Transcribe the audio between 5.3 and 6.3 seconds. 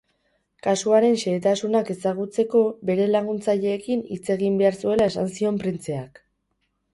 zion printzeak.